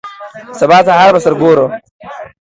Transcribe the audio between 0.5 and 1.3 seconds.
سبا سهار به